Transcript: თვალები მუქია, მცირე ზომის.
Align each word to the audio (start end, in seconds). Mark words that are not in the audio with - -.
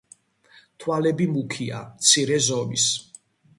თვალები 0.85 1.27
მუქია, 1.35 1.83
მცირე 2.01 2.43
ზომის. 2.49 2.91